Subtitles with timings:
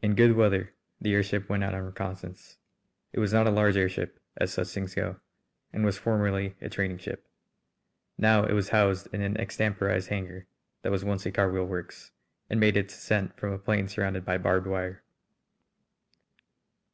[0.00, 0.72] In good weather
[1.02, 2.56] the airship went out on reconnoissance.
[3.12, 5.20] It was not a large airship, as such things go,
[5.70, 7.28] and was formerly a training ship.
[8.16, 10.46] Now it was housed in an extemporised hangar
[10.80, 12.10] that was once a carwheel works,
[12.48, 15.02] and made its ascent from a plain surrounded by barbed wire.